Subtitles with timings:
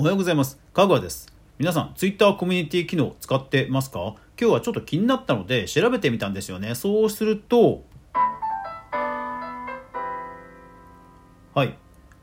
[0.00, 0.60] おはようございます。
[0.72, 1.26] かぐわです。
[1.58, 4.14] 皆さん、ツイッターコミュニティ機能使ってますか？
[4.40, 6.76] 今日はちょっと気になったので調べてみたんですよね。
[6.76, 7.82] そうすると、
[11.52, 11.76] はい。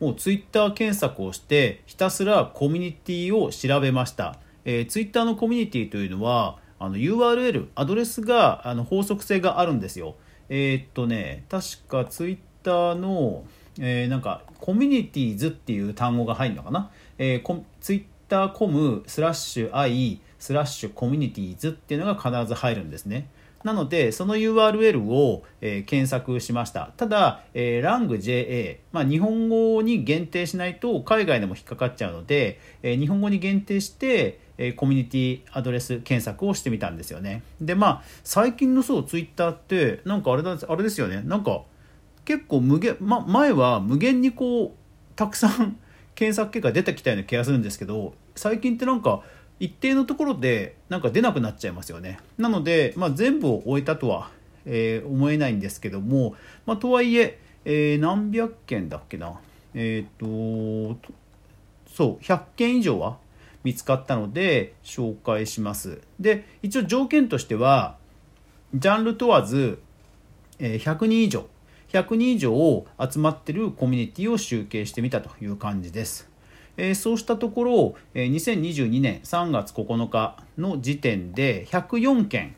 [0.00, 4.36] もうツイッター検索をして、ひたすらコミュニティを調べました。
[4.66, 10.16] えー、ツイッターのコミュニティというのは、あの URL、アドレスがあの法則性があるんですよ。
[10.50, 13.46] えーっとね、確かツイッターの、
[13.80, 16.92] えーなんかコミュニティーズっていう単語が入るのかな、
[17.24, 23.28] えー、ツイッターコムスラッシュ i スラッシュコミュニティーズっていうのが必ず入るんですね。
[23.62, 26.90] なのでその URL を、えー検索しました。
[26.96, 37.44] ただ、えー、ラング JA、まあ、日本語に限定しないと海外でも引っかかっちゃうので、えー日本語に限定してえーコミュニティアドレス検索をしてみたんですよね。
[37.60, 41.22] でまあ最近のそうツイッターってなんかあれだあれですよね。
[41.24, 41.62] なんか
[42.24, 44.70] 結構無限、ま、前は無限にこう
[45.14, 45.78] たくさん
[46.14, 49.22] 検索結果出てきたような気がするんですけど最近ってなんか
[49.62, 52.18] 一定のところでなんか出なくなっちゃいますよね。
[52.36, 54.30] なので、まあ、全部を終えたとは、
[54.64, 56.34] えー思えないんですけども、
[56.66, 59.40] まあ、とはいええー何百件だっけな。
[59.74, 60.96] えっ、と
[61.86, 63.18] そう100件以上は
[63.62, 66.00] 見つかったので紹介します。
[66.18, 67.96] で一応条件としては
[68.74, 69.78] ジャンル問わず
[70.58, 71.46] えー100人以上
[71.92, 76.30] 100人以上集まってるコミュニティを集計してみたという感じです、
[76.78, 82.56] えーそうしたところ、えー2022年3月9日の時点で104件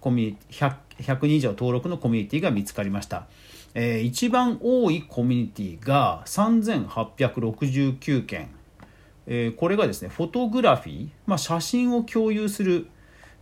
[0.00, 0.70] コミュニティ
[1.00, 3.26] 100, 100人以上登録のコミュニティが見つかりました、
[3.74, 8.50] えー一番多いコミュニティが3869件
[9.26, 12.86] えーこれがですねフォトグラフィー、まあ、写真を共有する、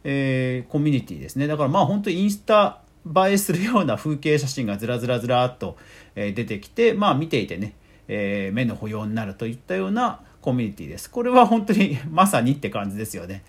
[0.02, 1.46] えーコミュニティですね。
[1.46, 5.76] だからまあ本当インスタ映えするような風景写真がずらずらずらっと、
[6.14, 7.74] え出てきてまあ見ていてね、
[8.08, 11.10] えー目の保養になるといったようなコミュニティです。
[11.10, 13.44] これは本当に まさにって感じですよね。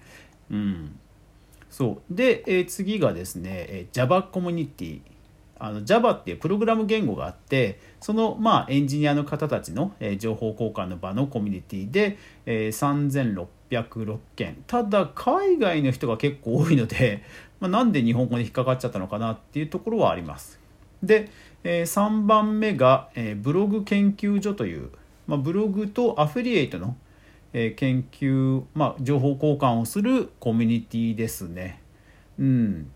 [0.52, 1.00] うん。
[1.70, 2.14] そう。
[2.16, 5.02] で、えー次がですね、えー Java コミュニティ
[5.60, 12.72] あの Java っていうプログラム言語があってその、まあ、エンジニアの方たちの、えー情報交換の場のコミュニティで、えー
[13.70, 14.64] 3606件。
[14.67, 17.23] ただ海外の人が結構多いので、
[17.60, 20.60] まあ、なんで日本語に引っかかっちゃったのかなっていうところはあります。
[21.04, 21.30] で、
[21.64, 24.89] え3番目が、えーブログ研究所という、
[25.28, 26.95] まあ、ブログとアフィリエイトの、
[27.54, 31.82] えー研究、まあ、情報交換をするコミュニティですね。
[32.39, 32.92] うん。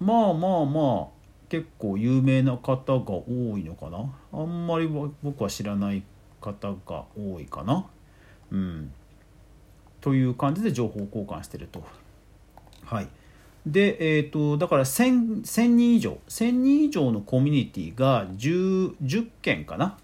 [0.00, 4.10] まあまあまあ結構有名な方が多いのかな。
[4.32, 4.88] あんまり
[5.22, 6.02] 僕は知らない
[6.40, 7.86] 方が多いかな。
[8.50, 8.92] うん。
[10.02, 11.82] という感じで情報交換してると。
[12.84, 13.08] はい。
[13.64, 16.18] でえっ、とだから 1000, 1000人以上。
[16.28, 19.96] 1000人以上のコミュニティが 10, 10件かな。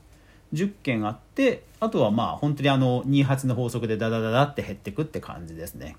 [0.54, 5.96] 10件あってあとはまあ本当にあの28の法則でダダダダって減ってくって感じですね。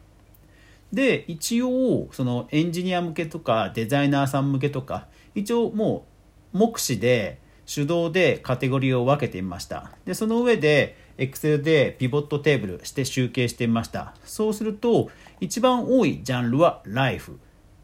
[0.91, 6.05] で一応そのエンジニア向けとかデザイナーさん向けとか一応も
[6.53, 7.39] う目視で
[7.71, 9.91] 手動でカテゴリーを分けてみました。
[10.05, 14.15] でその上で Excel でピボットテーブルして集計してみました。
[14.25, 15.09] そうすると
[15.39, 17.37] 一番多いジャンルは Life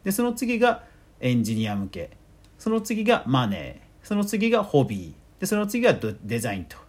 [0.04, 0.84] でその次が
[1.20, 2.10] エンジニア向け。
[2.58, 4.06] その次がマネー。
[4.06, 5.40] その次がホビー。
[5.40, 6.86] でその次がデザインと。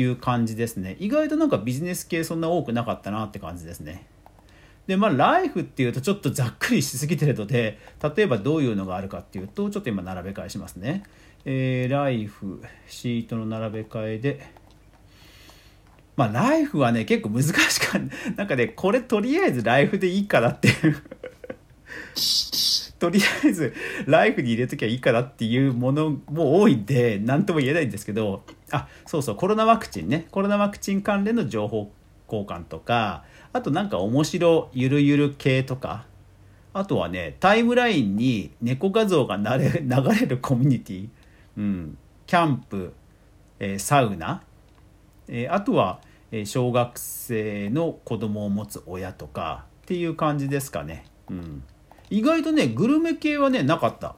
[0.00, 0.96] いう感じですね。
[1.00, 4.06] 意外となんかビジネス系そんな多くなかったなって感じですね。
[4.86, 7.78] でまあライフっていうとちょっとざっくりしすぎてるので
[8.16, 11.02] 例えばどういうのがあるかっていうとちょっと今並べ替えしますね。
[11.44, 14.46] えー、ライフシートの並べ替えで
[16.18, 17.98] まあライフはね結構難しかった。
[18.36, 20.76] なんかねこれとりあえずライフでいいかなっていう。
[22.98, 23.72] とりあえず
[24.06, 28.42] ライフに入れときゃいいかなっていうものも多いんで何とも言えないんですけど
[28.72, 30.26] あそうそうコロナワクチンね。
[30.32, 31.92] コロナワクチン関連の情報
[32.26, 36.06] 交換とかあとなんか面白ゆるゆる系とか。
[36.74, 39.88] あとはねタイムラインに猫画像がなれ 流
[40.20, 41.08] れるコミュニティ、
[41.56, 42.92] うん、キャンプ、
[43.58, 44.42] えーサウナ、
[45.28, 46.00] えーあとは、
[46.44, 51.62] 小学生の子供を持つ親とかっていう感じですかね、うん、
[52.10, 54.16] 意外とねグルメ系はねなかった。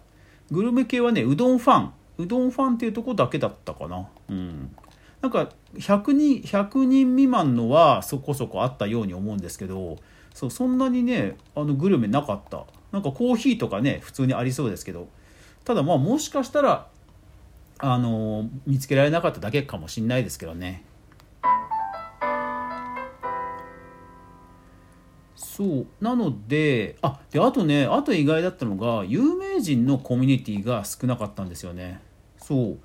[0.51, 1.93] グルメ系はねうどんファン。
[2.19, 4.09] うどんファンっていうとこだけだったかな。
[4.29, 4.75] うん。
[5.23, 9.97] なんか100人 ,100 人未満のはそこそこあったように思うんですけど
[10.33, 12.65] そうそんなにねあのグルメなかった。
[12.93, 15.09] なんかコーヒーとかね普通にありそうですけど。
[15.65, 16.89] ただまあもしかしたら
[17.79, 20.85] あの見つけられなかっただけかもしんないですけどね。
[25.61, 25.87] そう。
[26.01, 32.01] なのであであとねあと意外だったのが有名人のコミュニティが少なかったんですよね。
[32.39, 32.79] そう、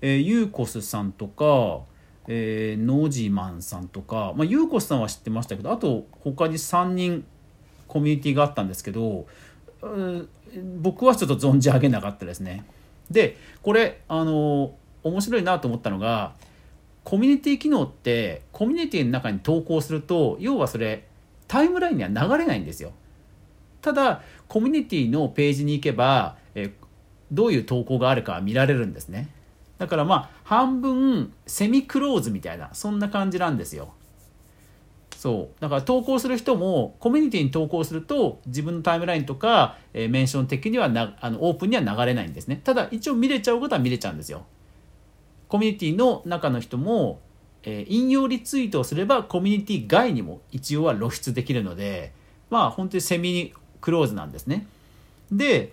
[0.00, 1.82] えーユーコスさんとか
[2.28, 7.24] えー、ノジマンさんとか、まあ、ゆうこさんは知ってましたけどあと他に3人
[7.88, 9.26] コミュニティがあったんですけど
[10.80, 12.64] 僕はちょっと存じ上げなかったですね。
[13.10, 16.34] でこれあの面白いなと思ったのが
[17.02, 21.08] コミュニティ機能ってコミュニティの中に投稿すると要はそれ
[21.52, 22.92] タイムラインには流れないんですよ。
[23.82, 26.72] ただコミュニティのページに行けば、え
[27.30, 29.28] どういう投稿があるか見られるんですね。
[29.76, 33.92] だからまあ半分セミクローズみたいなそんな感じなんですよ。
[35.14, 44.46] そうだから投稿する人もコミュニティに投稿すると自分のタイムラインとか、えー、メンション的にはなあのオープンには流れないんですねただ一応見れちゃうことは見れちゃうんですよ
[45.46, 47.20] コミュニティの中の人も、
[47.64, 52.12] えー、引用リツイートをすればコミュニティ外にも一応は露出できるので
[52.50, 54.66] まあ本当にセミクローズなんですね。
[55.30, 55.72] で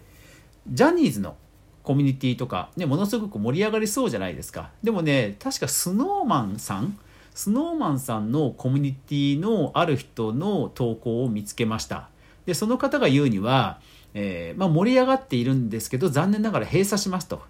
[0.68, 1.36] ジャニーズの
[1.84, 4.72] コミュニティとか、ね、ものすごく盛り上がりそうじゃないですか。
[4.84, 6.98] でもね確かスノーマンさん
[7.34, 12.10] スノーマンさんのコミュニティのある人の投稿を見つけました。
[12.46, 13.80] でその方が言うには、
[14.14, 17.42] えー、まあ、盛り上がっているんですけど残念ながら閉鎖しますと。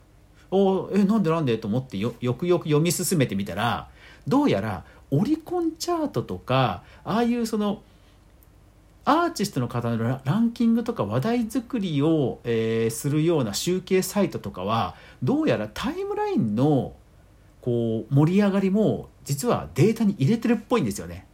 [0.52, 3.90] おえなんでなんでと思ってよよくよく読み進めてみたら
[4.30, 7.81] どうやらオリコンチャートとかああいうその
[9.06, 16.94] アーティストの方のランキングとか話題作りを、えー、するような集計サイトとかはどうやらタイムラインの
[17.62, 21.26] こう盛り上がりも実はデータに入れてるっぽいんですよね。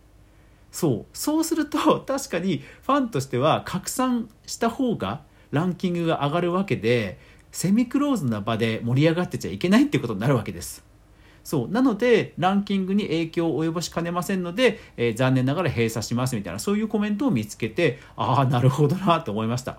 [0.71, 5.21] そうそうすると 確かにファンとしては拡散した方が
[5.51, 7.18] ランキングが上がるわけで
[7.51, 10.83] セミクローズな場で盛り上がってちゃいけないっていうことになるわけです。
[11.45, 19.77] そうなのでランキングに影響を及ぼしかねませんので、えー、残念ながら閉鎖しますみたいなそういうコメントを見つけてああなるほどなと思いました。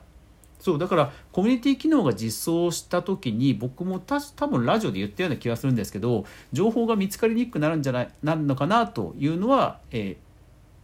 [0.60, 10.16] そうだからコミュニティ機能が実装した時に僕もた多分ラジオで言ったような気がするんですけど情報が見つかりにくくなるんじゃないなるのかなというのは、え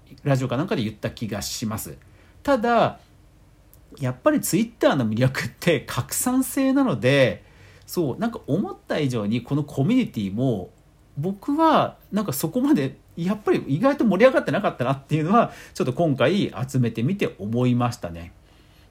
[0.08, 1.96] ー、ラジオかなんかで言った気がします。
[2.42, 2.98] ただ
[3.98, 7.44] やっぱりツイッターの魅力って拡散性なので
[7.86, 10.70] そうなんか思った以上にこのコミュニティも
[11.18, 18.32] 僕はなんかそこまでやっぱり意外と盛り上がってなかったなっていうのはちょっと今回集めてみて思いましたね。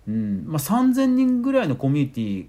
[0.08, 2.48] うんまあ、3,000人ぐらいのコミュニティ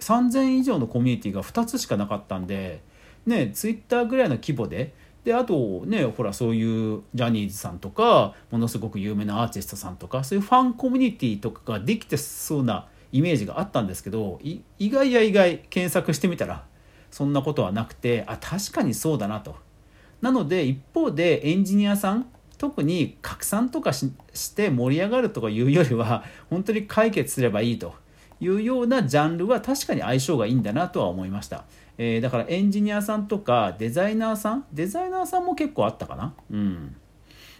[0.00, 2.82] 3,000以上のコミュニティが2つしかなかったんで
[3.26, 4.94] ねツイッターぐらいの規模で
[5.24, 16.64] であとねほらそういうジャニーズさんとかものすごく有名なアーティストさんとかそういうファンコミュニティとかができてそうなイメージがあったんですけど意外や意外検索してみたら
[17.10, 19.56] そんなことはなくてあ確かにそうだなと。
[20.20, 22.26] なので一方でエンジニアさん
[22.58, 24.10] 特に拡散とかし
[24.56, 27.94] て盛り上がるとかいうよりは本当に解決すればいいと。
[28.40, 31.64] いうようなジャンルは確かに相性がいいんだなとは思いました、
[31.98, 34.64] えー、だからエンジニアさんとかデザイナーさん？
[34.72, 36.34] デザイナーさんも結構あったかな？
[36.48, 36.96] うん。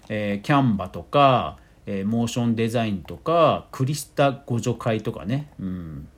[0.08, 1.58] えー、キャンバとか、
[1.90, 5.50] えー、モーションデザインとかクリスタ互助会とかね。
[5.58, 6.08] うん。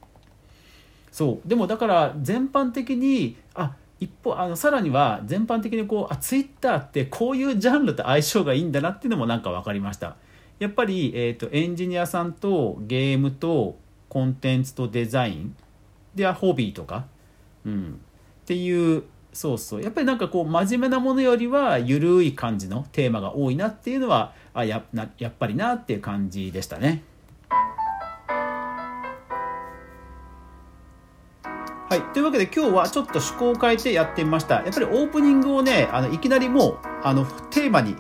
[1.13, 1.49] そう。
[1.49, 10.17] でもだから全般的にあ一方あのさらには全般的にこうあツイッターってこういうジャンルと相性がいいんだなっていうのもなんか分かりました。
[10.59, 13.79] やっぱり、えーと、エンジニアさんとゲームと
[14.09, 15.57] コンテンツとデザイン。
[16.17, 17.07] ではホビーとか、
[17.65, 18.01] うん、
[18.43, 19.83] っていうそうそう。
[19.83, 27.03] やっぱりなんかこう真面目なものよりは緩い感じのテーマが多いなっていうのはあやなやっぱりなっていう感じでしたね。
[31.91, 32.03] はい。
[32.13, 34.63] というわけで今日はちょっと趣向を変えてやってみました。
[34.63, 37.97] やっぱりオープニングをね、あの、いきなりもう、あの、テーマに、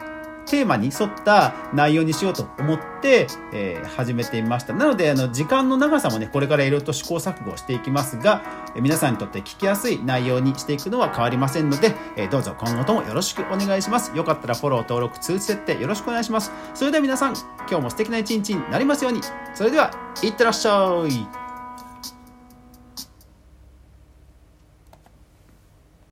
[0.50, 4.72] テーマに沿った内容にしようと思って、えー、始めてみました。
[4.72, 8.42] なので、あの、時間の長さもね、これからいろいろと試行錯誤していきますが、
[8.74, 14.10] えー、皆さんにとって聞きやすい内容にしていくのは変わりませんので、えー、どうぞ今後ともよろしくお願いします。
[14.16, 16.50] よかったらフォロー、登録、通知設定よろしくお願いします。
[16.74, 17.34] それでは皆さん、
[17.68, 19.20] 今日も素敵な一日になりますように。
[19.54, 19.92] それでは、
[20.22, 21.39] いってらっしゃい。